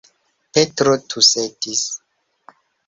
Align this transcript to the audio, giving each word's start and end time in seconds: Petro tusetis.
Petro 0.57 0.95
tusetis. 1.13 1.87